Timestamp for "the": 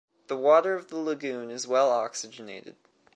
0.29-0.35, 0.87-0.95